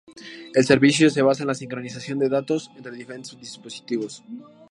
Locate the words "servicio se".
0.65-1.21